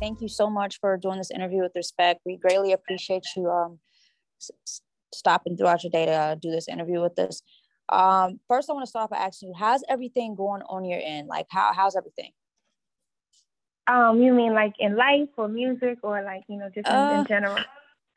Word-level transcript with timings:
thank 0.00 0.20
you 0.20 0.28
so 0.28 0.50
much 0.50 0.78
for 0.80 0.96
doing 0.96 1.18
this 1.18 1.30
interview 1.30 1.62
with 1.62 1.72
respect. 1.74 2.20
We 2.24 2.36
greatly 2.36 2.72
appreciate 2.72 3.24
you 3.36 3.48
um, 3.50 3.78
s- 4.40 4.80
stopping 5.12 5.56
throughout 5.56 5.82
your 5.84 5.90
day 5.90 6.06
to 6.06 6.12
uh, 6.12 6.34
do 6.34 6.50
this 6.50 6.68
interview 6.68 7.00
with 7.00 7.18
us. 7.18 7.42
Um, 7.88 8.40
first, 8.48 8.68
I 8.68 8.74
want 8.74 8.84
to 8.84 8.90
start 8.90 9.10
by 9.10 9.16
asking 9.16 9.50
you, 9.50 9.54
how's 9.56 9.82
everything 9.88 10.34
going 10.34 10.62
on 10.62 10.84
your 10.84 11.00
end? 11.02 11.28
Like, 11.28 11.46
how 11.50 11.72
how's 11.72 11.96
everything? 11.96 12.32
Um, 13.86 14.20
you 14.20 14.34
mean 14.34 14.52
like 14.52 14.74
in 14.78 14.96
life 14.96 15.30
or 15.36 15.48
music 15.48 15.98
or 16.02 16.22
like 16.22 16.42
you 16.48 16.58
know 16.58 16.68
just 16.68 16.88
in, 16.88 16.94
uh, 16.94 17.08
in 17.10 17.24
general? 17.26 17.58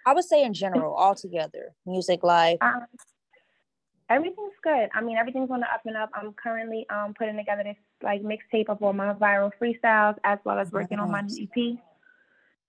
I 0.06 0.14
would 0.14 0.26
say 0.26 0.44
in 0.44 0.54
general, 0.54 0.96
altogether, 0.98 1.74
music, 1.86 2.24
life. 2.24 2.58
Um, 2.60 2.86
everything's 4.16 4.54
good. 4.64 4.90
I 4.94 5.02
mean, 5.02 5.18
everything's 5.18 5.52
on 5.52 5.62
the 5.62 5.74
up 5.74 5.82
and 5.86 5.98
up. 5.98 6.10
I'm 6.14 6.34
currently 6.34 6.86
um 6.90 7.14
putting 7.18 7.38
together 7.38 7.64
this 7.64 7.78
like 8.02 8.22
mixtape 8.24 8.70
of 8.70 8.82
all 8.82 8.94
my 8.94 9.14
viral 9.14 9.52
freestyles 9.62 10.18
as 10.24 10.40
well 10.44 10.60
as 10.60 10.72
working 10.72 11.00
on 11.00 11.12
my 11.12 11.22
new 11.22 11.44
EP. 11.44 11.78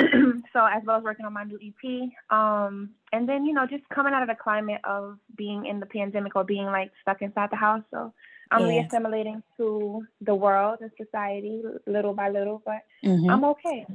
so 0.53 0.67
as 0.67 0.83
well 0.85 0.99
as 0.99 1.05
working 1.05 1.27
on 1.27 1.33
my 1.33 1.45
new 1.45 1.59
EP. 1.63 2.11
Um, 2.37 2.91
and 3.13 3.29
then 3.29 3.45
you 3.45 3.53
know 3.53 3.67
just 3.67 3.89
coming 3.89 4.15
out 4.15 4.23
of 4.23 4.29
the 4.29 4.35
climate 4.35 4.81
of 4.85 5.19
being 5.37 5.67
in 5.67 5.81
the 5.81 5.87
pandemic 5.87 6.37
or 6.37 6.45
being 6.45 6.67
like 6.67 6.91
stuck 7.03 7.23
inside 7.23 7.51
the 7.51 7.57
house. 7.57 7.83
So 7.91 8.13
I'm 8.51 8.67
yeah. 8.67 8.83
reassimilating 8.83 9.43
to 9.57 10.07
the 10.21 10.35
world 10.35 10.79
and 10.81 10.91
society 10.97 11.63
little 11.87 12.15
by 12.15 12.29
little, 12.29 12.63
but 12.65 12.83
mm-hmm. 13.05 13.31
I'm 13.31 13.45
okay. 13.45 13.87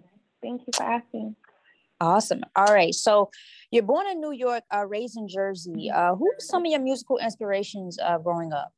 Thank 0.42 0.62
you 0.62 0.74
for 0.76 0.84
asking. 0.84 1.36
Awesome. 2.00 2.44
All 2.56 2.74
right. 2.74 2.94
So 2.94 3.32
you're 3.72 3.84
born 3.84 4.08
in 4.08 4.22
New 4.22 4.32
York, 4.32 4.64
uh, 4.74 4.86
raised 4.86 5.18
in 5.18 5.28
Jersey. 5.28 5.90
Uh, 5.94 6.16
who 6.16 6.26
were 6.26 6.36
some 6.40 6.66
of 6.66 6.72
your 6.72 6.80
musical 6.80 7.18
inspirations 7.18 7.98
uh, 8.02 8.18
growing 8.20 8.54
up? 8.54 8.72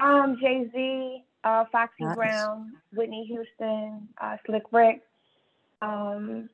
Um, 0.00 0.36
Jay 0.40 0.68
Z, 0.72 1.24
uh, 1.44 1.64
Foxy 1.70 2.04
nice. 2.04 2.16
Brown, 2.16 2.72
Whitney 2.92 3.26
Houston, 3.26 4.08
uh, 4.20 4.36
Slick 4.46 4.64
Rick. 4.72 5.02
Um, 5.82 6.48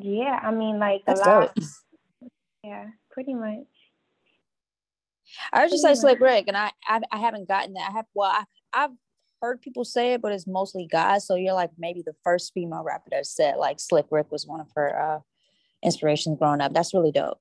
yeah, 0.00 0.40
I 0.42 0.50
mean, 0.50 0.78
like 0.78 1.02
That's 1.06 1.20
a 1.20 1.24
lot. 1.24 1.54
Dope. 1.54 1.64
Yeah, 2.62 2.88
pretty 3.10 3.32
much. 3.32 3.64
I 5.50 5.60
heard 5.60 5.70
you 5.70 5.78
say 5.78 5.94
Slick 5.94 6.20
Rick, 6.20 6.44
and 6.48 6.58
I, 6.58 6.72
I 6.86 7.00
I 7.10 7.16
haven't 7.16 7.48
gotten 7.48 7.72
that. 7.72 7.88
I 7.88 7.92
have 7.92 8.04
well, 8.12 8.30
I, 8.30 8.44
I've 8.70 8.90
heard 9.40 9.60
people 9.60 9.84
say 9.84 10.14
it, 10.14 10.22
but 10.22 10.32
it's 10.32 10.46
mostly 10.46 10.86
guys. 10.86 11.26
So 11.26 11.34
you're 11.34 11.54
like 11.54 11.70
maybe 11.78 12.02
the 12.02 12.14
first 12.22 12.52
female 12.52 12.82
rapper 12.82 13.10
that 13.10 13.26
said 13.26 13.56
like 13.56 13.80
Slick 13.80 14.06
Rick 14.10 14.30
was 14.30 14.46
one 14.46 14.60
of 14.60 14.68
her 14.76 14.98
uh, 14.98 15.18
inspirations 15.82 16.38
growing 16.38 16.60
up. 16.60 16.72
That's 16.72 16.94
really 16.94 17.12
dope. 17.12 17.40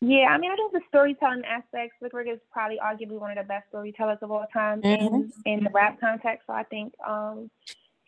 Yeah, 0.00 0.28
I 0.30 0.38
mean, 0.38 0.50
I 0.50 0.56
think 0.56 0.72
the 0.72 0.80
storytelling 0.88 1.44
aspect, 1.44 1.94
Slick 1.98 2.14
Rick 2.14 2.28
is 2.28 2.38
probably 2.50 2.78
arguably 2.78 3.20
one 3.20 3.30
of 3.30 3.36
the 3.36 3.48
best 3.48 3.68
storytellers 3.68 4.18
of 4.22 4.30
all 4.30 4.46
time 4.52 4.80
mm-hmm. 4.80 5.14
in 5.14 5.32
in 5.44 5.64
the 5.64 5.70
rap 5.70 6.00
context. 6.00 6.46
So 6.46 6.54
I 6.54 6.62
think 6.62 6.94
um, 7.06 7.50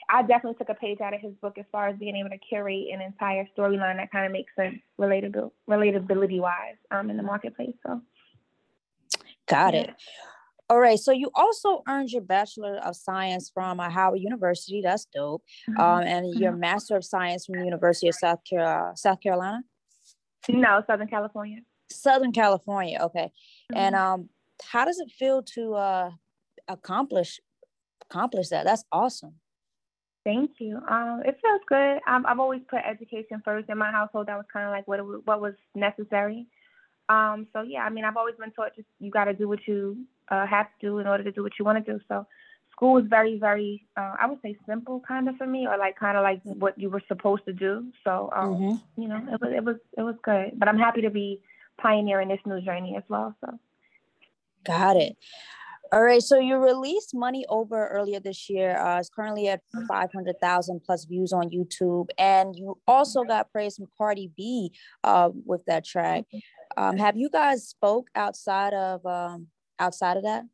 I 0.09 0.23
definitely 0.23 0.55
took 0.55 0.69
a 0.69 0.75
page 0.75 1.01
out 1.01 1.15
of 1.15 1.21
his 1.21 1.35
book 1.35 1.59
as 1.59 1.65
far 1.71 1.89
as 1.89 1.97
being 1.99 2.17
able 2.17 2.31
to 2.31 2.39
curate 2.39 2.89
an 2.93 3.01
entire 3.01 3.47
storyline 3.57 3.97
that 3.97 4.11
kind 4.11 4.27
of 4.27 4.33
makes 4.33 4.55
sense 4.57 4.79
relatable 4.99 5.51
relatability 5.69 6.41
wise 6.41 6.77
um, 6.91 7.11
in 7.11 7.17
the 7.17 7.23
marketplace. 7.23 7.75
So 7.87 8.01
got 9.47 9.75
yeah. 9.75 9.81
it. 9.81 9.91
All 10.69 10.81
right. 10.81 10.99
So 10.99 11.13
you 11.13 11.31
also 11.35 11.83
earned 11.89 12.11
your 12.11 12.23
Bachelor 12.23 12.79
of 12.79 12.97
Science 12.97 13.51
from 13.53 13.79
uh, 13.79 13.89
Howard 13.89 14.21
University. 14.21 14.81
That's 14.83 15.07
dope. 15.15 15.45
Mm-hmm. 15.71 15.81
Um, 15.81 16.03
and 16.03 16.35
your 16.35 16.53
mm-hmm. 16.53 16.61
Master 16.61 16.97
of 16.97 17.05
Science 17.05 17.47
from 17.47 17.59
the 17.59 17.65
University 17.65 18.09
of 18.09 18.17
South, 18.17 18.41
Car- 18.49 18.93
South 18.97 19.21
Carolina? 19.21 19.63
No, 20.49 20.83
Southern 20.87 21.09
California. 21.09 21.61
Southern 21.91 22.33
California. 22.33 22.99
Okay. 23.01 23.31
Mm-hmm. 23.71 23.77
And 23.77 23.95
um, 23.95 24.29
how 24.65 24.85
does 24.85 24.99
it 24.99 25.11
feel 25.11 25.43
to 25.55 25.75
uh, 25.75 26.11
accomplish 26.67 27.41
accomplish 28.11 28.49
that? 28.49 28.65
That's 28.65 28.85
awesome. 28.91 29.35
Thank 30.25 30.53
you. 30.59 30.81
Um, 30.89 31.23
it 31.25 31.39
feels 31.41 31.61
good. 31.69 32.01
I've, 32.05 32.25
I've 32.27 32.41
always 32.41 32.63
put 32.69 32.81
education 32.85 33.41
first 33.45 33.69
in 33.69 33.79
my 33.79 33.93
household. 33.93 34.27
That 34.27 34.37
was 34.37 34.47
kind 34.53 34.67
of 34.67 34.73
like 34.73 34.89
what 34.89 34.99
it, 34.99 35.05
what 35.25 35.41
was 35.41 35.55
necessary. 35.77 36.49
Um, 37.09 37.47
so 37.53 37.63
yeah, 37.63 37.83
I 37.83 37.91
mean, 37.91 38.05
I've 38.05 38.17
always 38.17 38.35
been 38.35 38.51
taught 38.51 38.75
just 38.75 38.89
you 38.99 39.13
got 39.13 39.27
to 39.27 39.33
do 39.35 39.47
what 39.49 39.61
you 39.69 40.05
uh, 40.29 40.47
have 40.47 40.67
to 40.67 40.87
do 40.87 40.99
in 40.99 41.07
order 41.07 41.25
to 41.25 41.33
do 41.33 41.43
what 41.43 41.53
you 41.59 41.65
want 41.65 41.85
to 41.85 41.93
do. 41.93 42.01
So 42.09 42.27
school 42.73 42.95
was 42.95 43.05
very, 43.09 43.39
very, 43.39 43.87
uh, 43.97 44.15
I 44.21 44.27
would 44.27 44.41
say 44.43 44.57
simple 44.67 45.03
kind 45.07 45.29
of 45.29 45.37
for 45.37 45.47
me, 45.47 45.67
or 45.67 45.79
like 45.79 45.99
kind 45.99 46.17
of 46.17 46.23
like 46.23 46.41
what 46.45 46.79
you 46.79 46.91
were 46.91 47.03
supposed 47.09 47.45
to 47.47 47.53
do. 47.53 47.87
So, 48.05 48.31
um, 48.37 48.49
mm-hmm. 48.49 49.03
you 49.03 49.09
know, 49.09 49.17
it 49.17 49.41
was, 49.41 49.53
it 49.55 49.65
was, 49.65 49.77
it 49.97 50.03
was 50.03 50.17
good. 50.23 50.53
But 50.59 50.69
I'm 50.69 50.79
happy 50.79 51.01
to 51.03 51.11
be 51.11 51.41
pioneering 51.79 52.29
this 52.29 52.41
new 52.45 52.61
journey 52.61 52.95
as 52.97 53.05
well. 53.09 53.35
So. 53.45 53.59
Got 54.65 54.97
it. 54.97 55.17
All 55.93 56.03
right, 56.03 56.23
so 56.23 56.41
you 56.41 56.57
released 56.57 57.15
Money 57.15 57.47
Over 57.49 57.87
earlier 57.89 58.19
this 58.19 58.51
year. 58.51 58.77
Uh, 58.77 58.99
it's 58.99 59.09
currently 59.09 59.49
at 59.49 59.61
500,000 59.87 60.81
plus 60.85 61.05
views 61.05 61.33
on 61.33 61.51
YouTube. 61.51 62.09
And 62.19 62.57
you 62.57 62.77
also 62.89 63.23
got 63.23 63.53
praise 63.53 63.77
from 63.77 63.87
Cardi 63.97 64.33
B 64.37 64.73
uh, 65.05 65.31
with 65.45 65.65
that 65.67 65.85
track. 65.85 66.25
Um, 66.77 66.97
have 66.97 67.17
you 67.17 67.31
guys 67.31 67.69
spoke 67.69 68.09
outside 68.17 68.75
of 68.75 69.07
um, 69.07 69.47
outside 69.79 70.17
of 70.17 70.23
that? 70.25 70.45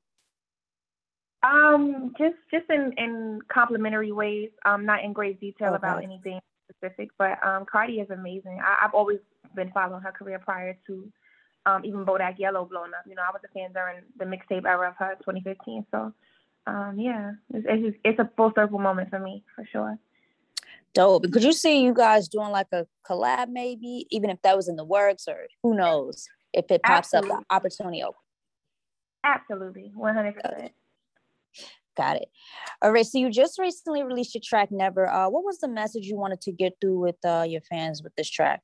Um, 1.42 2.12
just 2.18 2.36
just 2.52 2.70
in 2.70 2.92
in 2.96 3.40
complimentary 3.52 4.12
ways. 4.12 4.50
Um, 4.64 4.86
not 4.86 5.02
in 5.02 5.12
great 5.12 5.40
detail 5.40 5.68
okay. 5.68 5.76
about 5.76 6.02
anything 6.02 6.38
specific, 6.70 7.10
but 7.18 7.44
um, 7.44 7.66
Cardi 7.70 7.94
is 7.94 8.10
amazing. 8.10 8.60
I, 8.64 8.76
have 8.80 8.94
always 8.94 9.18
been 9.54 9.70
following 9.72 10.02
her 10.02 10.12
career 10.12 10.38
prior 10.38 10.78
to 10.86 11.12
um 11.66 11.84
even 11.84 12.04
Bodak 12.04 12.38
Yellow 12.38 12.64
blowing 12.64 12.92
up. 12.96 13.04
You 13.06 13.16
know, 13.16 13.22
I 13.22 13.32
was 13.32 13.42
a 13.44 13.52
fan 13.52 13.72
during 13.72 14.02
the 14.16 14.24
mixtape 14.24 14.66
era 14.66 14.88
of 14.88 14.96
her, 14.98 15.16
2015. 15.16 15.86
So, 15.90 16.12
um, 16.68 16.96
yeah, 16.98 17.32
it's 17.52 17.66
it's, 17.68 17.82
just, 17.82 17.96
it's 18.04 18.18
a 18.20 18.30
full 18.36 18.52
circle 18.54 18.78
moment 18.78 19.10
for 19.10 19.18
me 19.18 19.42
for 19.56 19.66
sure. 19.70 19.98
Dope. 20.94 21.30
Could 21.32 21.42
you 21.42 21.52
see 21.52 21.82
you 21.82 21.94
guys 21.94 22.28
doing 22.28 22.50
like 22.50 22.66
a 22.72 22.86
collab, 23.08 23.48
maybe, 23.48 24.06
even 24.10 24.30
if 24.30 24.40
that 24.42 24.56
was 24.56 24.68
in 24.68 24.76
the 24.76 24.84
works, 24.84 25.26
or 25.26 25.46
who 25.62 25.74
knows 25.74 26.28
if 26.52 26.70
it 26.70 26.82
pops 26.82 27.14
Absolutely. 27.14 27.32
up, 27.32 27.44
the 27.48 27.54
opportunity. 27.56 28.04
Absolutely, 29.24 29.92
one 29.94 30.14
hundred 30.14 30.34
percent. 30.34 30.72
Got 31.96 32.16
it. 32.16 32.28
All 32.80 32.90
right. 32.90 33.04
So 33.04 33.18
you 33.18 33.30
just 33.30 33.58
recently 33.58 34.02
released 34.02 34.34
your 34.34 34.42
track 34.44 34.70
"Never." 34.72 35.08
Uh, 35.08 35.28
what 35.28 35.44
was 35.44 35.58
the 35.58 35.68
message 35.68 36.06
you 36.06 36.16
wanted 36.16 36.40
to 36.42 36.52
get 36.52 36.74
through 36.80 36.98
with 36.98 37.16
uh, 37.24 37.44
your 37.46 37.60
fans 37.60 38.02
with 38.02 38.14
this 38.16 38.30
track? 38.30 38.62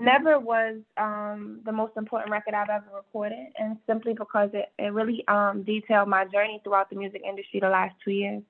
Never 0.00 0.40
was 0.40 0.80
um, 0.96 1.60
the 1.64 1.70
most 1.70 1.92
important 1.96 2.32
record 2.32 2.52
I've 2.52 2.68
ever 2.68 2.86
recorded, 2.96 3.46
and 3.58 3.78
simply 3.86 4.12
because 4.12 4.50
it, 4.52 4.72
it 4.76 4.92
really 4.92 5.24
um, 5.28 5.62
detailed 5.62 6.08
my 6.08 6.24
journey 6.24 6.60
throughout 6.64 6.90
the 6.90 6.96
music 6.96 7.22
industry 7.26 7.60
the 7.60 7.68
last 7.68 7.94
two 8.04 8.10
years. 8.10 8.42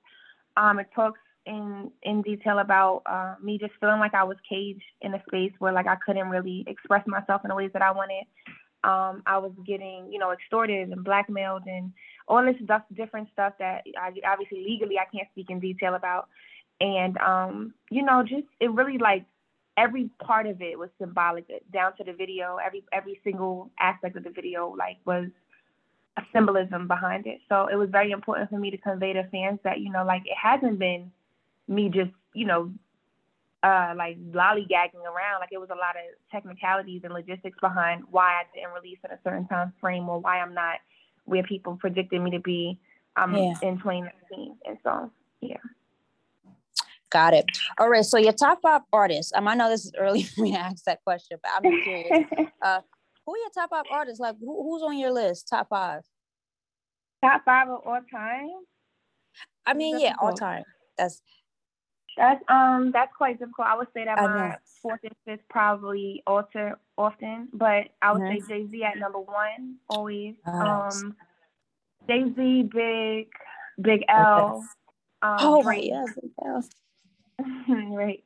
Um, 0.57 0.79
it 0.79 0.87
talks 0.95 1.19
in 1.45 1.91
in 2.01 2.23
detail 2.23 2.57
about 2.57 3.03
uh, 3.05 3.35
me 3.41 3.59
just 3.59 3.73
feeling 3.79 3.99
like 3.99 4.15
I 4.15 4.23
was 4.23 4.37
caged 4.49 4.81
in 5.01 5.13
a 5.13 5.21
space 5.27 5.53
where 5.59 5.71
like 5.71 5.85
I 5.85 5.97
couldn't 6.03 6.29
really 6.29 6.63
express 6.65 7.05
myself 7.05 7.41
in 7.45 7.49
the 7.49 7.55
ways 7.55 7.69
that 7.73 7.83
I 7.83 7.91
wanted 7.91 8.23
um, 8.85 9.23
I 9.25 9.39
was 9.39 9.51
getting, 9.65 10.11
you 10.11 10.19
know, 10.19 10.31
extorted 10.31 10.89
and 10.89 11.03
blackmailed 11.03 11.63
and 11.65 11.91
all 12.27 12.43
this 12.45 12.55
stuff, 12.63 12.83
different 12.95 13.29
stuff 13.33 13.53
that 13.59 13.83
I 13.99 14.11
obviously 14.27 14.63
legally 14.63 14.97
I 14.99 15.05
can't 15.05 15.27
speak 15.31 15.49
in 15.49 15.59
detail 15.59 15.95
about. 15.95 16.27
And 16.79 17.17
um, 17.17 17.73
you 17.89 18.03
know, 18.03 18.23
just 18.23 18.47
it 18.59 18.71
really 18.71 18.97
like 18.99 19.25
every 19.75 20.09
part 20.23 20.45
of 20.45 20.61
it 20.61 20.77
was 20.77 20.89
symbolic, 20.99 21.47
down 21.73 21.95
to 21.97 22.03
the 22.03 22.13
video. 22.13 22.57
Every 22.63 22.83
every 22.93 23.19
single 23.23 23.71
aspect 23.79 24.17
of 24.17 24.23
the 24.23 24.29
video 24.29 24.75
like 24.77 24.97
was 25.05 25.27
a 26.17 26.21
symbolism 26.31 26.87
behind 26.87 27.25
it. 27.25 27.39
So 27.49 27.67
it 27.67 27.75
was 27.75 27.89
very 27.89 28.11
important 28.11 28.49
for 28.49 28.59
me 28.59 28.71
to 28.71 28.77
convey 28.77 29.13
to 29.13 29.27
fans 29.29 29.59
that 29.63 29.79
you 29.79 29.91
know, 29.91 30.05
like 30.05 30.23
it 30.25 30.37
hasn't 30.41 30.77
been 30.77 31.11
me 31.67 31.89
just 31.89 32.11
you 32.33 32.45
know 32.45 32.71
uh, 33.65 33.95
like 33.97 34.17
lollygagging 34.31 35.03
around. 35.03 35.39
Like 35.39 35.49
it 35.51 35.59
was 35.59 35.69
a 35.71 35.75
lot 35.75 35.95
of 35.95 36.31
technicalities 36.31 37.01
and 37.03 37.13
logistics 37.13 37.57
behind 37.59 38.03
why 38.11 38.41
I 38.41 38.43
didn't 38.53 38.73
release 38.73 38.99
in 39.03 39.11
a 39.11 39.19
certain 39.23 39.47
time 39.47 39.73
frame 39.81 40.07
or 40.07 40.19
why 40.19 40.39
I'm 40.39 40.53
not 40.53 40.77
where 41.25 41.41
people 41.41 41.75
predicted 41.75 42.21
me 42.21 42.29
to 42.31 42.39
be 42.39 42.79
um, 43.15 43.35
yeah. 43.35 43.53
in 43.63 43.77
2019. 43.79 44.57
And 44.67 44.77
so, 44.83 45.11
yeah. 45.41 45.57
Got 47.09 47.33
it. 47.33 47.45
All 47.79 47.89
right. 47.89 48.05
So 48.05 48.19
your 48.19 48.33
top 48.33 48.61
five 48.61 48.81
artists. 48.93 49.31
Um, 49.35 49.47
I 49.47 49.55
know 49.55 49.69
this 49.69 49.85
is 49.85 49.93
early 49.97 50.21
for 50.23 50.41
me 50.41 50.51
to 50.51 50.59
ask 50.59 50.83
that 50.83 51.03
question, 51.03 51.39
but 51.41 51.51
I'm 51.55 51.81
curious. 51.83 52.27
uh, 52.61 52.81
who 53.25 53.33
are 53.33 53.37
your 53.37 53.49
top 53.49 53.71
five 53.71 53.85
artists? 53.91 54.19
Like 54.19 54.35
who, 54.39 54.63
who's 54.63 54.83
on 54.83 54.99
your 54.99 55.11
list? 55.11 55.47
Top 55.47 55.69
five. 55.69 56.01
Top 57.23 57.41
five 57.45 57.67
of 57.69 57.79
all 57.83 57.99
time. 58.11 58.49
I 59.65 59.73
mean, 59.73 59.99
yeah, 59.99 60.13
all 60.21 60.33
time. 60.33 60.63
That's 60.97 61.21
that's 62.17 62.43
um 62.47 62.91
that's 62.91 63.11
quite 63.15 63.39
difficult. 63.39 63.67
I 63.67 63.75
would 63.75 63.87
say 63.93 64.05
that 64.05 64.17
my 64.17 64.57
fourth 64.81 65.01
and 65.03 65.15
fifth 65.25 65.47
probably 65.49 66.23
alter 66.25 66.77
often, 66.97 67.49
but 67.53 67.89
I 68.01 68.13
would 68.13 68.21
mm-hmm. 68.21 68.45
say 68.47 68.61
Jay 68.61 68.67
Z 68.71 68.83
at 68.83 68.97
number 68.97 69.19
one 69.19 69.75
always. 69.89 70.35
Um, 70.45 71.15
Jay 72.07 72.23
Z, 72.35 72.69
Big, 72.73 73.27
Big 73.81 74.05
L. 74.07 74.65
Um, 75.21 75.37
oh 75.39 75.63
Drake. 75.63 75.91
right, 75.93 76.07
Big 76.21 76.31
L. 76.45 76.63
right. 77.95 78.23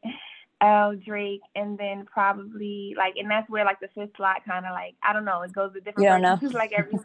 L 0.61 0.93
Drake, 0.95 1.41
and 1.55 1.77
then 1.77 2.05
probably 2.05 2.93
like, 2.97 3.15
and 3.15 3.31
that's 3.31 3.49
where 3.49 3.63
like 3.63 3.79
the 3.79 3.87
fifth 3.95 4.11
slot 4.17 4.43
kind 4.45 4.65
of 4.65 4.71
like 4.71 4.95
I 5.01 5.13
don't 5.13 5.25
know. 5.25 5.41
It 5.41 5.53
goes 5.53 5.73
to 5.73 5.79
different. 5.79 6.03
You 6.03 6.09
don't 6.21 6.21
know. 6.21 6.49
like 6.49 6.73
every. 6.73 6.99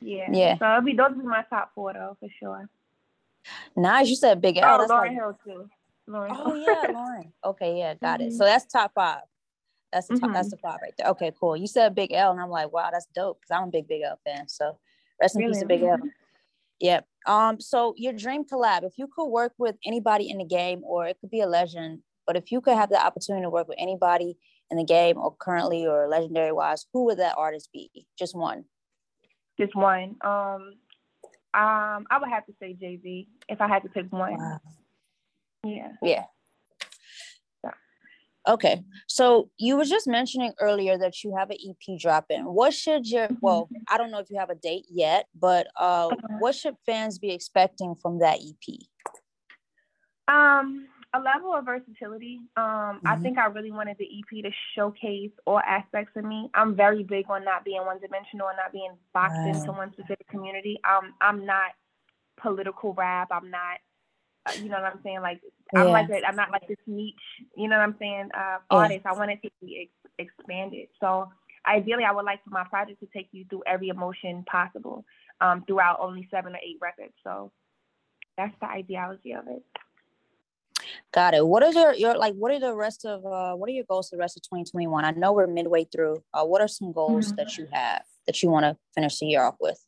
Yeah. 0.00 0.28
Yeah. 0.32 0.58
So 0.58 0.66
it'll 0.68 0.80
be 0.82 0.94
those 0.94 1.10
are 1.10 1.28
my 1.28 1.44
top 1.50 1.72
four 1.74 1.92
though 1.92 2.16
for 2.20 2.28
sure. 2.38 2.68
Nice. 3.76 4.08
You 4.08 4.16
said 4.16 4.40
Big 4.40 4.56
L. 4.58 4.80
Oh, 4.80 4.86
Lauryn 4.86 4.88
like, 4.88 5.10
Hill 5.12 5.38
too. 5.44 5.68
Lauryn. 6.08 6.30
Oh 6.32 6.54
yeah, 6.54 6.90
Lauryn. 6.90 7.32
Okay, 7.44 7.78
yeah, 7.78 7.94
got 7.94 8.20
mm-hmm. 8.20 8.28
it. 8.28 8.32
So 8.34 8.44
that's 8.44 8.66
top 8.66 8.92
five. 8.94 9.22
That's 9.92 10.06
the 10.06 10.14
top, 10.14 10.24
mm-hmm. 10.24 10.34
that's 10.34 10.50
the 10.50 10.56
five 10.56 10.78
right 10.82 10.94
there. 10.96 11.08
Okay, 11.08 11.32
cool. 11.38 11.56
You 11.56 11.66
said 11.66 11.94
Big 11.94 12.12
L, 12.12 12.30
and 12.30 12.40
I'm 12.40 12.50
like, 12.50 12.72
wow, 12.72 12.90
that's 12.92 13.06
dope 13.14 13.40
because 13.40 13.56
I'm 13.56 13.68
a 13.68 13.70
big 13.70 13.88
Big 13.88 14.02
L 14.02 14.18
fan. 14.24 14.48
So 14.48 14.78
rest 15.20 15.34
in 15.34 15.40
really? 15.40 15.52
peace 15.52 15.60
to 15.60 15.66
Big 15.66 15.82
L. 15.82 15.98
Yeah. 16.78 17.00
Um. 17.26 17.60
So 17.60 17.94
your 17.96 18.12
dream 18.12 18.44
collab, 18.44 18.84
if 18.84 18.96
you 18.96 19.08
could 19.14 19.26
work 19.26 19.52
with 19.58 19.76
anybody 19.84 20.30
in 20.30 20.38
the 20.38 20.44
game, 20.44 20.82
or 20.84 21.06
it 21.06 21.18
could 21.20 21.30
be 21.30 21.40
a 21.40 21.46
legend, 21.46 22.00
but 22.26 22.36
if 22.36 22.50
you 22.52 22.60
could 22.60 22.76
have 22.76 22.90
the 22.90 23.04
opportunity 23.04 23.44
to 23.44 23.50
work 23.50 23.68
with 23.68 23.78
anybody 23.78 24.36
in 24.70 24.78
the 24.78 24.84
game, 24.84 25.18
or 25.18 25.34
currently, 25.36 25.86
or 25.86 26.08
legendary 26.08 26.52
wise, 26.52 26.86
who 26.92 27.04
would 27.06 27.18
that 27.18 27.34
artist 27.36 27.70
be? 27.72 27.90
Just 28.18 28.36
one. 28.36 28.64
Just 29.58 29.74
one. 29.74 30.16
Um. 30.22 30.74
Um. 31.52 32.06
I 32.10 32.18
would 32.20 32.30
have 32.30 32.46
to 32.46 32.52
say 32.60 32.74
Jay 32.74 32.98
Z 33.02 33.28
if 33.48 33.60
I 33.60 33.68
had 33.68 33.82
to 33.82 33.88
pick 33.88 34.10
one. 34.10 34.38
Wow. 34.38 34.60
Yeah. 35.64 35.92
Yeah. 36.02 36.24
Okay, 38.48 38.82
so 39.06 39.50
you 39.58 39.76
were 39.76 39.84
just 39.84 40.08
mentioning 40.08 40.54
earlier 40.60 40.96
that 40.96 41.22
you 41.22 41.36
have 41.36 41.50
an 41.50 41.58
EP 41.62 41.98
dropping. 42.00 42.42
What 42.44 42.72
should 42.72 43.06
your 43.06 43.26
mm-hmm. 43.26 43.34
well, 43.42 43.68
I 43.88 43.98
don't 43.98 44.10
know 44.10 44.18
if 44.18 44.30
you 44.30 44.38
have 44.38 44.48
a 44.48 44.54
date 44.54 44.86
yet, 44.88 45.26
but 45.38 45.66
uh, 45.78 46.08
uh-huh. 46.08 46.36
what 46.38 46.54
should 46.54 46.74
fans 46.86 47.18
be 47.18 47.32
expecting 47.32 47.94
from 47.94 48.20
that 48.20 48.38
EP? 48.38 48.78
Um, 50.26 50.88
a 51.12 51.20
level 51.20 51.52
of 51.54 51.66
versatility. 51.66 52.40
Um, 52.56 52.64
mm-hmm. 52.64 53.06
I 53.08 53.16
think 53.16 53.36
I 53.36 53.46
really 53.46 53.72
wanted 53.72 53.98
the 53.98 54.06
EP 54.06 54.42
to 54.42 54.50
showcase 54.74 55.32
all 55.46 55.60
aspects 55.60 56.12
of 56.16 56.24
me. 56.24 56.48
I'm 56.54 56.74
very 56.74 57.02
big 57.02 57.26
on 57.28 57.44
not 57.44 57.64
being 57.64 57.84
one 57.84 58.00
dimensional 58.00 58.48
and 58.48 58.56
not 58.56 58.72
being 58.72 58.92
boxed 59.12 59.36
wow. 59.36 59.48
into 59.48 59.72
one 59.72 59.92
specific 59.92 60.26
community. 60.28 60.80
Um, 60.88 61.12
I'm 61.20 61.44
not 61.44 61.72
political 62.40 62.94
rap. 62.94 63.28
I'm 63.30 63.50
not 63.50 63.78
you 64.56 64.68
know 64.68 64.80
what 64.80 64.92
I'm 64.92 65.00
saying? 65.02 65.20
Like 65.20 65.40
I'm 65.74 65.88
like 65.88 66.08
a, 66.10 66.26
I'm 66.26 66.36
not 66.36 66.50
like 66.50 66.66
this 66.66 66.78
niche, 66.86 67.14
you 67.56 67.68
know 67.68 67.76
what 67.76 67.84
I'm 67.84 67.96
saying? 67.98 68.30
Uh, 68.36 68.58
artist. 68.70 69.06
I 69.06 69.12
want 69.12 69.30
it 69.30 69.42
to 69.42 69.50
be 69.60 69.88
ex- 70.18 70.28
expanded. 70.38 70.88
So 71.00 71.28
ideally, 71.66 72.04
I 72.04 72.12
would 72.12 72.24
like 72.24 72.42
for 72.44 72.50
my 72.50 72.64
project 72.64 73.00
to 73.00 73.08
take 73.14 73.28
you 73.32 73.44
through 73.48 73.62
every 73.66 73.88
emotion 73.88 74.44
possible 74.50 75.04
um, 75.40 75.64
throughout 75.66 75.98
only 76.00 76.28
seven 76.30 76.54
or 76.54 76.58
eight 76.58 76.78
records. 76.80 77.14
So 77.22 77.52
that's 78.36 78.54
the 78.60 78.66
ideology 78.66 79.32
of 79.32 79.46
it. 79.48 79.62
Got 81.12 81.34
it. 81.34 81.46
What 81.46 81.62
is 81.62 81.74
your, 81.74 81.92
your 81.94 82.16
like? 82.16 82.34
What 82.34 82.52
are 82.52 82.60
the 82.60 82.74
rest 82.74 83.04
of 83.04 83.24
uh, 83.26 83.54
what 83.54 83.68
are 83.68 83.72
your 83.72 83.84
goals 83.84 84.08
for 84.08 84.16
the 84.16 84.20
rest 84.20 84.36
of 84.36 84.42
2021? 84.42 85.04
I 85.04 85.10
know 85.12 85.32
we're 85.32 85.46
midway 85.46 85.84
through. 85.84 86.22
Uh, 86.32 86.44
what 86.44 86.60
are 86.60 86.68
some 86.68 86.92
goals 86.92 87.26
mm-hmm. 87.26 87.36
that 87.36 87.58
you 87.58 87.66
have 87.72 88.02
that 88.26 88.42
you 88.42 88.50
want 88.50 88.64
to 88.64 88.76
finish 88.94 89.18
the 89.18 89.26
year 89.26 89.42
off 89.42 89.56
with? 89.60 89.78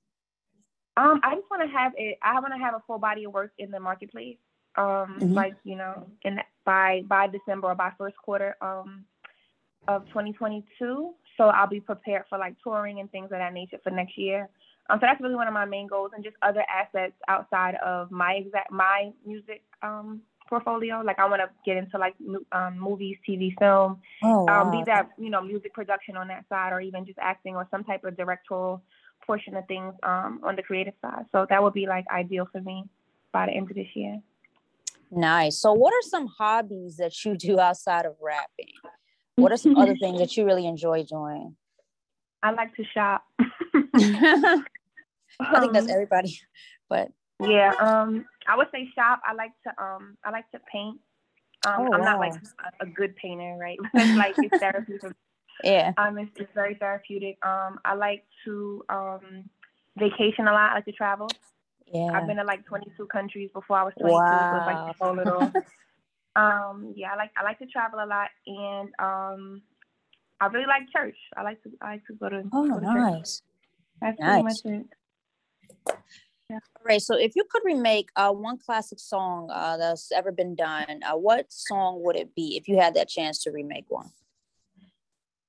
Um, 0.96 1.20
I 1.22 1.34
just 1.36 1.50
want 1.50 1.62
to 1.62 1.76
have 1.76 1.92
it. 1.96 2.18
I 2.22 2.34
want 2.40 2.52
to 2.52 2.58
have 2.58 2.74
a 2.74 2.82
full 2.86 2.98
body 2.98 3.24
of 3.24 3.32
work 3.32 3.52
in 3.58 3.70
the 3.70 3.80
marketplace. 3.80 4.36
Um, 4.76 4.84
mm-hmm. 5.20 5.32
like 5.32 5.54
you 5.64 5.76
know, 5.76 6.06
in 6.22 6.38
by 6.64 7.02
by 7.06 7.28
December 7.28 7.68
or 7.68 7.74
by 7.74 7.92
first 7.98 8.16
quarter 8.16 8.56
um 8.60 9.04
of 9.88 10.06
2022. 10.08 11.14
So 11.36 11.44
I'll 11.44 11.66
be 11.66 11.80
prepared 11.80 12.24
for 12.28 12.38
like 12.38 12.54
touring 12.62 13.00
and 13.00 13.10
things 13.10 13.26
of 13.26 13.30
that 13.30 13.52
nature 13.52 13.78
for 13.82 13.90
next 13.90 14.16
year. 14.16 14.48
Um, 14.90 14.98
so 14.98 15.06
that's 15.06 15.20
really 15.20 15.34
one 15.34 15.48
of 15.48 15.54
my 15.54 15.64
main 15.64 15.86
goals, 15.86 16.10
and 16.14 16.24
just 16.24 16.36
other 16.42 16.64
assets 16.68 17.14
outside 17.28 17.74
of 17.76 18.10
my 18.10 18.34
exact 18.34 18.70
my 18.70 19.12
music 19.24 19.62
um 19.82 20.20
portfolio. 20.48 21.00
Like 21.00 21.18
I 21.18 21.26
want 21.26 21.40
to 21.40 21.48
get 21.64 21.78
into 21.78 21.96
like 21.98 22.14
um, 22.52 22.78
movies, 22.78 23.16
TV, 23.26 23.54
film. 23.58 23.98
Oh, 24.22 24.44
wow. 24.44 24.62
um, 24.62 24.70
be 24.70 24.82
that 24.86 25.10
you 25.16 25.30
know 25.30 25.40
music 25.40 25.72
production 25.72 26.16
on 26.16 26.28
that 26.28 26.44
side, 26.48 26.72
or 26.72 26.80
even 26.80 27.06
just 27.06 27.18
acting 27.18 27.56
or 27.56 27.66
some 27.70 27.84
type 27.84 28.04
of 28.04 28.16
directorial 28.16 28.82
portion 29.26 29.56
of 29.56 29.66
things 29.66 29.94
um, 30.02 30.40
on 30.42 30.56
the 30.56 30.62
creative 30.62 30.94
side. 31.00 31.26
So 31.32 31.46
that 31.48 31.62
would 31.62 31.72
be 31.74 31.86
like 31.86 32.04
ideal 32.08 32.48
for 32.50 32.60
me 32.60 32.84
by 33.32 33.46
the 33.46 33.52
end 33.52 33.70
of 33.70 33.76
this 33.76 33.88
year. 33.94 34.20
Nice. 35.10 35.58
So, 35.58 35.72
what 35.74 35.92
are 35.92 36.02
some 36.02 36.26
hobbies 36.26 36.96
that 36.96 37.24
you 37.24 37.36
do 37.36 37.60
outside 37.60 38.06
of 38.06 38.16
rapping? 38.22 38.72
What 39.36 39.52
are 39.52 39.58
some 39.58 39.76
other 39.76 39.94
things 40.00 40.18
that 40.18 40.36
you 40.36 40.46
really 40.46 40.66
enjoy 40.66 41.04
doing? 41.04 41.54
I 42.42 42.52
like 42.52 42.74
to 42.76 42.84
shop. 42.84 43.24
I 45.40 45.60
think 45.60 45.72
that's 45.72 45.86
um, 45.86 45.90
everybody, 45.90 46.38
but 46.88 47.10
yeah. 47.40 47.74
Um, 47.78 48.24
I 48.48 48.56
would 48.56 48.68
say 48.72 48.88
shop. 48.94 49.20
I 49.26 49.34
like 49.34 49.52
to 49.66 49.82
um, 49.82 50.16
I 50.24 50.30
like 50.30 50.50
to 50.52 50.60
paint. 50.70 50.98
Um, 51.66 51.74
oh, 51.78 51.92
I'm 51.92 52.00
wow. 52.00 52.06
not 52.06 52.18
like 52.18 52.34
a, 52.80 52.86
good 52.86 53.14
painter, 53.16 53.56
right? 53.60 53.78
like 53.94 54.34
it's 54.38 54.58
therapy 54.58 54.98
for 54.98 55.14
yeah. 55.64 55.92
Um, 55.96 56.18
it's, 56.18 56.30
it's 56.36 56.52
very 56.54 56.74
therapeutic. 56.74 57.38
Um, 57.44 57.78
I 57.84 57.94
like 57.94 58.24
to 58.44 58.84
um 58.88 59.50
vacation 59.98 60.48
a 60.48 60.52
lot. 60.52 60.72
I 60.72 60.74
like 60.76 60.84
to 60.86 60.92
travel. 60.92 61.28
Yeah. 61.92 62.10
I've 62.14 62.26
been 62.26 62.36
to 62.36 62.44
like 62.44 62.64
22 62.64 63.06
countries 63.06 63.50
before 63.52 63.78
I 63.78 63.84
was 63.84 63.92
22. 64.00 64.14
Wow. 64.14 64.50
So 64.50 64.56
it's 64.56 64.66
like 64.66 64.96
so 64.98 65.12
little. 65.12 65.52
um, 66.36 66.94
yeah, 66.96 67.12
I 67.12 67.16
like 67.16 67.30
I 67.36 67.42
like 67.42 67.58
to 67.58 67.66
travel 67.66 68.00
a 68.02 68.06
lot, 68.06 68.28
and 68.46 68.88
um, 68.98 69.62
I 70.40 70.46
really 70.46 70.66
like 70.66 70.90
church. 70.94 71.16
I 71.36 71.42
like 71.42 71.62
to 71.64 71.70
I 71.80 71.92
like 71.92 72.06
to 72.06 72.14
go 72.14 72.28
to. 72.28 72.42
Oh, 72.52 72.68
go 72.68 72.80
to 72.80 72.84
nice. 72.84 73.12
Church. 73.12 73.46
That's 74.00 74.20
nice. 74.20 74.62
pretty 74.62 74.76
much 74.76 74.80
it. 74.80 75.96
Yeah. 76.50 76.58
All 76.76 76.84
right. 76.86 77.00
So, 77.00 77.16
if 77.16 77.36
you 77.36 77.44
could 77.50 77.62
remake 77.64 78.08
uh, 78.16 78.32
one 78.32 78.58
classic 78.58 78.98
song 78.98 79.50
uh, 79.52 79.76
that's 79.76 80.10
ever 80.12 80.32
been 80.32 80.54
done, 80.54 81.00
uh, 81.06 81.16
what 81.16 81.52
song 81.52 82.02
would 82.02 82.16
it 82.16 82.34
be 82.34 82.56
if 82.56 82.68
you 82.68 82.78
had 82.78 82.94
that 82.94 83.08
chance 83.08 83.42
to 83.44 83.50
remake 83.50 83.86
one? 83.88 84.10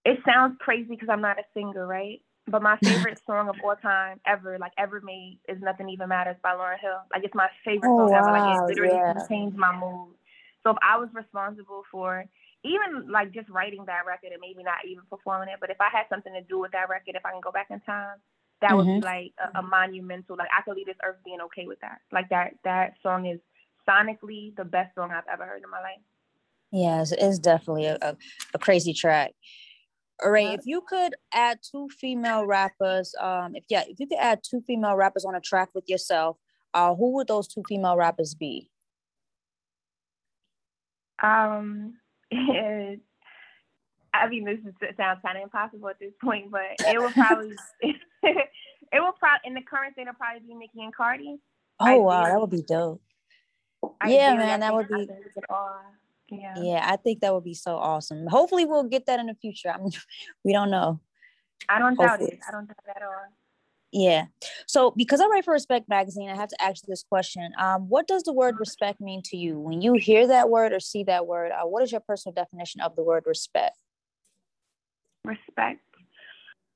It 0.05 0.19
sounds 0.25 0.57
crazy 0.59 0.89
because 0.89 1.09
I'm 1.09 1.21
not 1.21 1.39
a 1.39 1.43
singer, 1.53 1.85
right? 1.85 2.21
But 2.47 2.61
my 2.61 2.77
favorite 2.83 3.19
song 3.25 3.49
of 3.49 3.55
all 3.63 3.75
time 3.75 4.19
ever, 4.25 4.57
like 4.59 4.73
ever 4.77 5.01
made, 5.01 5.39
is 5.47 5.61
"Nothing 5.61 5.89
Even 5.89 6.09
Matters" 6.09 6.35
by 6.43 6.51
Lauryn 6.51 6.79
Hill. 6.79 7.01
Like 7.13 7.23
it's 7.23 7.35
my 7.35 7.47
favorite 7.63 7.89
oh, 7.89 8.07
song 8.07 8.11
wow, 8.11 8.19
ever. 8.19 8.31
Like 8.31 8.59
it 8.59 8.65
literally 8.65 8.95
yeah. 8.95 9.27
changed 9.27 9.57
my 9.57 9.75
mood. 9.75 10.15
So 10.63 10.71
if 10.71 10.77
I 10.81 10.97
was 10.97 11.09
responsible 11.13 11.83
for 11.91 12.25
even 12.63 13.11
like 13.11 13.33
just 13.33 13.49
writing 13.49 13.83
that 13.85 14.05
record 14.05 14.31
and 14.31 14.39
maybe 14.39 14.63
not 14.63 14.85
even 14.87 15.03
performing 15.09 15.49
it, 15.49 15.59
but 15.59 15.69
if 15.69 15.79
I 15.81 15.89
had 15.91 16.05
something 16.09 16.33
to 16.33 16.41
do 16.41 16.59
with 16.59 16.71
that 16.71 16.89
record, 16.89 17.15
if 17.15 17.25
I 17.25 17.31
can 17.31 17.41
go 17.41 17.51
back 17.51 17.67
in 17.69 17.81
time, 17.81 18.17
that 18.61 18.71
mm-hmm. 18.71 18.77
would 18.77 18.85
be 18.85 18.91
mm-hmm. 18.91 19.05
like 19.05 19.33
a, 19.55 19.59
a 19.59 19.61
monumental. 19.61 20.37
Like 20.37 20.49
I 20.57 20.61
could 20.63 20.75
leave 20.75 20.85
this 20.85 20.95
earth 21.05 21.17
being 21.25 21.41
okay 21.41 21.67
with 21.67 21.79
that. 21.81 21.99
Like 22.11 22.29
that 22.29 22.55
that 22.63 22.93
song 23.03 23.25
is 23.25 23.39
sonically 23.87 24.55
the 24.55 24.63
best 24.63 24.95
song 24.95 25.11
I've 25.11 25.27
ever 25.31 25.45
heard 25.45 25.61
in 25.63 25.69
my 25.69 25.81
life. 25.81 25.99
Yes, 26.71 27.11
it's 27.11 27.37
definitely 27.37 27.85
a, 27.85 27.97
a, 28.01 28.17
a 28.55 28.59
crazy 28.59 28.93
track. 28.93 29.33
All 30.23 30.31
right, 30.31 30.57
if 30.57 30.65
you 30.65 30.81
could 30.87 31.15
add 31.33 31.59
two 31.69 31.89
female 31.89 32.45
rappers, 32.45 33.15
um, 33.19 33.55
if 33.55 33.65
yeah, 33.69 33.83
if 33.87 33.99
you 33.99 34.07
could 34.07 34.19
add 34.19 34.41
two 34.43 34.61
female 34.61 34.95
rappers 34.95 35.25
on 35.25 35.35
a 35.35 35.41
track 35.41 35.69
with 35.73 35.85
yourself, 35.87 36.37
uh, 36.73 36.93
who 36.93 37.13
would 37.15 37.27
those 37.27 37.47
two 37.47 37.63
female 37.67 37.97
rappers 37.97 38.35
be? 38.35 38.69
Um, 41.21 41.95
I 42.31 44.27
mean, 44.29 44.45
this 44.45 44.59
is, 44.59 44.75
sounds 44.97 45.19
kind 45.25 45.37
of 45.37 45.43
impossible 45.43 45.89
at 45.89 45.99
this 45.99 46.13
point, 46.21 46.51
but 46.51 46.61
it 46.79 46.99
will 46.99 47.11
probably, 47.11 47.55
it 47.81 48.49
will 48.93 49.13
probably 49.13 49.41
in 49.45 49.53
the 49.55 49.61
current 49.61 49.93
state, 49.93 50.03
it'll 50.03 50.13
probably 50.13 50.47
be 50.47 50.53
Nicki 50.53 50.83
and 50.83 50.95
Cardi. 50.95 51.39
Oh 51.79 52.01
wow, 52.01 52.25
that 52.25 52.39
would 52.39 52.51
be 52.51 52.61
dope. 52.61 53.01
yeah, 54.05 54.35
man, 54.35 54.59
that 54.59 54.73
would 54.73 54.87
be. 54.87 55.09
Yeah. 56.33 56.53
Yeah, 56.57 56.85
I 56.89 56.97
think 56.97 57.21
that 57.21 57.33
would 57.33 57.43
be 57.43 57.53
so 57.53 57.75
awesome. 57.75 58.27
Hopefully, 58.27 58.65
we'll 58.65 58.83
get 58.83 59.05
that 59.05 59.19
in 59.19 59.27
the 59.27 59.35
future. 59.35 59.69
I 59.69 59.77
mean, 59.77 59.91
we 60.43 60.53
don't 60.53 60.71
know. 60.71 60.99
I 61.69 61.79
don't 61.79 61.95
Hopefully. 61.95 62.31
doubt 62.31 62.33
it. 62.33 62.39
I 62.47 62.51
don't 62.51 62.67
doubt 62.67 62.77
it 62.85 62.93
at 62.95 63.03
all. 63.03 63.33
Yeah. 63.91 64.25
So, 64.67 64.91
because 64.91 65.21
I 65.21 65.27
write 65.27 65.45
for 65.45 65.53
Respect 65.53 65.87
Magazine, 65.87 66.29
I 66.29 66.35
have 66.35 66.49
to 66.49 66.61
ask 66.61 66.83
you 66.83 66.91
this 66.91 67.03
question. 67.03 67.51
Um, 67.59 67.87
what 67.89 68.07
does 68.07 68.23
the 68.23 68.33
word 68.33 68.55
respect 68.59 68.99
mean 68.99 69.21
to 69.25 69.37
you? 69.37 69.59
When 69.59 69.81
you 69.81 69.93
hear 69.93 70.25
that 70.27 70.49
word 70.49 70.73
or 70.73 70.79
see 70.79 71.03
that 71.03 71.27
word, 71.27 71.51
uh, 71.51 71.67
what 71.67 71.83
is 71.83 71.91
your 71.91 72.01
personal 72.01 72.33
definition 72.33 72.81
of 72.81 72.95
the 72.95 73.03
word 73.03 73.23
respect? 73.27 73.77
Respect. 75.23 75.81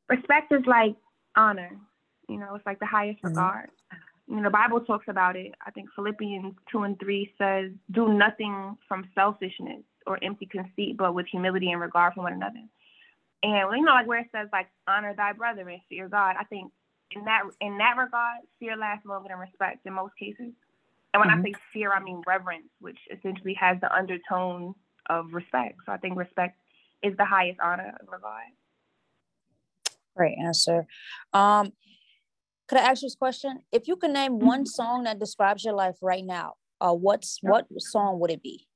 Respect 0.09 0.51
is 0.51 0.61
like 0.67 0.95
honor. 1.35 1.79
You 2.29 2.37
know, 2.37 2.53
it's 2.55 2.65
like 2.65 2.79
the 2.79 2.85
highest 2.85 3.23
mm-hmm. 3.23 3.35
You 4.27 4.35
know, 4.35 4.43
the 4.43 4.49
Bible 4.49 4.81
talks 4.81 5.07
about 5.07 5.35
it. 5.35 5.53
I 5.65 5.71
think 5.71 5.89
Philippians 5.95 6.55
2 6.71 6.83
and 6.83 6.99
3 6.99 7.33
says, 7.37 7.71
Do 7.91 8.13
nothing 8.13 8.77
from 8.87 9.07
selfishness 9.15 9.83
or 10.05 10.19
empty 10.21 10.45
conceit, 10.45 10.97
but 10.97 11.13
with 11.13 11.27
humility 11.27 11.71
and 11.71 11.81
regard 11.81 12.13
for 12.13 12.23
one 12.23 12.33
another. 12.33 12.63
And 13.43 13.77
you 13.77 13.85
know, 13.85 13.93
like 13.93 14.07
where 14.07 14.19
it 14.19 14.27
says 14.31 14.49
like 14.51 14.67
honor 14.87 15.13
thy 15.15 15.33
brother 15.33 15.67
and 15.69 15.79
fear 15.89 16.09
God, 16.09 16.35
I 16.39 16.43
think 16.45 16.71
in 17.11 17.23
that 17.25 17.43
in 17.61 17.77
that 17.77 17.95
regard, 17.97 18.39
fear 18.59 18.75
lasts 18.75 19.05
longer 19.05 19.29
than 19.29 19.37
respect 19.37 19.85
in 19.85 19.93
most 19.93 20.17
cases. 20.17 20.53
And 21.13 21.21
when 21.21 21.29
mm-hmm. 21.29 21.41
I 21.41 21.51
say 21.51 21.53
fear, 21.71 21.93
I 21.93 22.01
mean 22.01 22.23
reverence, 22.25 22.67
which 22.79 22.97
essentially 23.11 23.53
has 23.53 23.79
the 23.79 23.93
undertone 23.93 24.73
of 25.09 25.33
respect. 25.33 25.79
So 25.85 25.91
I 25.91 25.97
think 25.97 26.17
respect 26.17 26.57
is 27.03 27.15
the 27.15 27.25
highest 27.25 27.59
honor 27.59 27.95
and 27.99 28.09
regard. 28.11 28.43
Great 30.15 30.37
answer. 30.39 30.87
Um, 31.31 31.71
could 32.67 32.77
I 32.77 32.89
ask 32.89 33.01
you 33.01 33.07
this 33.07 33.15
question? 33.15 33.59
If 33.71 33.87
you 33.87 33.95
could 33.95 34.11
name 34.11 34.39
one 34.39 34.65
song 34.65 35.03
that 35.03 35.19
describes 35.19 35.63
your 35.63 35.73
life 35.73 35.97
right 36.01 36.25
now, 36.25 36.55
uh, 36.81 36.93
what's 36.93 37.39
what 37.41 37.65
song 37.77 38.19
would 38.19 38.31
it 38.31 38.43
be? 38.43 38.67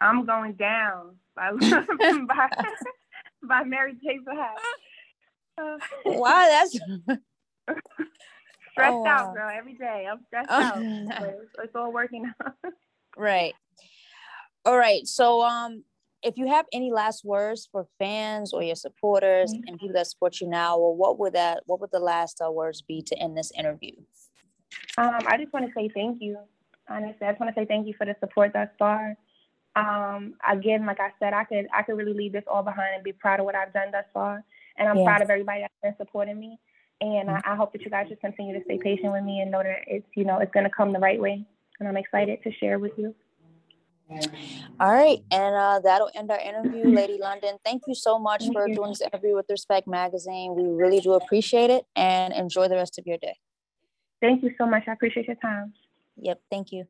I'm 0.00 0.24
going 0.24 0.54
down 0.54 1.16
by 1.34 1.52
by, 1.58 2.48
by 3.42 3.64
Mary 3.64 3.94
J. 4.02 4.18
Blige. 4.24 4.38
Uh, 5.58 5.78
wow, 6.04 6.46
that's 6.48 6.72
stressed 8.72 8.94
oh, 8.94 9.06
out, 9.06 9.34
girl. 9.34 9.50
Every 9.52 9.74
day 9.74 10.06
I'm 10.10 10.20
stressed 10.26 10.48
oh. 10.50 10.62
out. 10.62 10.78
it's, 11.22 11.52
it's 11.64 11.76
all 11.76 11.92
working 11.92 12.30
out. 12.40 12.54
right. 13.16 13.54
All 14.64 14.76
right. 14.76 15.06
So 15.06 15.42
um 15.42 15.82
if 16.26 16.36
you 16.36 16.48
have 16.48 16.66
any 16.72 16.90
last 16.90 17.24
words 17.24 17.68
for 17.70 17.86
fans 18.00 18.52
or 18.52 18.62
your 18.62 18.74
supporters 18.74 19.52
mm-hmm. 19.52 19.62
and 19.68 19.78
people 19.78 19.94
that 19.94 20.08
support 20.08 20.40
you 20.40 20.48
now, 20.48 20.76
well, 20.76 20.94
what 20.94 21.18
would 21.20 21.34
that 21.34 21.62
what 21.66 21.80
would 21.80 21.90
the 21.92 22.00
last 22.00 22.42
uh, 22.44 22.50
words 22.50 22.82
be 22.82 23.00
to 23.02 23.18
end 23.18 23.38
this 23.38 23.52
interview? 23.56 23.92
Um, 24.98 25.18
I 25.26 25.36
just 25.38 25.52
want 25.52 25.66
to 25.66 25.72
say 25.72 25.88
thank 25.94 26.20
you. 26.20 26.38
Honestly, 26.88 27.26
I 27.26 27.30
just 27.30 27.40
want 27.40 27.54
to 27.54 27.60
say 27.60 27.64
thank 27.64 27.86
you 27.86 27.94
for 27.96 28.06
the 28.06 28.16
support 28.18 28.52
thus 28.52 28.68
far. 28.78 29.16
Um, 29.76 30.34
again, 30.48 30.84
like 30.84 30.98
I 31.00 31.10
said, 31.20 31.32
I 31.32 31.44
could 31.44 31.66
I 31.72 31.82
could 31.82 31.96
really 31.96 32.14
leave 32.14 32.32
this 32.32 32.44
all 32.50 32.62
behind 32.62 32.96
and 32.96 33.04
be 33.04 33.12
proud 33.12 33.38
of 33.38 33.46
what 33.46 33.54
I've 33.54 33.72
done 33.72 33.92
thus 33.92 34.06
far, 34.12 34.42
and 34.76 34.88
I'm 34.88 34.96
yes. 34.96 35.04
proud 35.04 35.22
of 35.22 35.30
everybody 35.30 35.60
that's 35.60 35.74
been 35.82 35.94
supporting 35.96 36.40
me. 36.40 36.58
And 37.00 37.30
I, 37.30 37.40
I 37.44 37.56
hope 37.56 37.72
that 37.72 37.82
you 37.82 37.90
guys 37.90 38.08
just 38.08 38.22
continue 38.22 38.58
to 38.58 38.64
stay 38.64 38.78
patient 38.78 39.12
with 39.12 39.22
me 39.22 39.40
and 39.40 39.50
know 39.50 39.62
that 39.62 39.80
it's 39.86 40.06
you 40.16 40.24
know 40.24 40.38
it's 40.38 40.52
going 40.52 40.64
to 40.64 40.70
come 40.70 40.92
the 40.92 40.98
right 40.98 41.20
way. 41.20 41.46
And 41.78 41.88
I'm 41.88 41.96
excited 41.96 42.42
to 42.42 42.52
share 42.52 42.78
with 42.78 42.92
you. 42.96 43.14
All 44.78 44.92
right, 44.92 45.18
and 45.30 45.54
uh, 45.54 45.80
that'll 45.82 46.10
end 46.14 46.30
our 46.30 46.38
interview, 46.38 46.88
Lady 46.94 47.18
London. 47.20 47.56
Thank 47.64 47.82
you 47.86 47.94
so 47.94 48.18
much 48.18 48.42
Thank 48.42 48.52
for 48.54 48.68
you. 48.68 48.74
doing 48.74 48.90
this 48.90 49.00
interview 49.00 49.34
with 49.34 49.46
Respect 49.48 49.88
Magazine. 49.88 50.54
We 50.54 50.64
really 50.64 51.00
do 51.00 51.14
appreciate 51.14 51.70
it, 51.70 51.84
and 51.96 52.32
enjoy 52.32 52.68
the 52.68 52.76
rest 52.76 52.98
of 52.98 53.06
your 53.06 53.18
day. 53.18 53.36
Thank 54.20 54.42
you 54.42 54.52
so 54.58 54.66
much. 54.66 54.84
I 54.86 54.92
appreciate 54.92 55.26
your 55.26 55.36
time. 55.36 55.72
Yep. 56.16 56.40
Thank 56.50 56.72
you. 56.72 56.86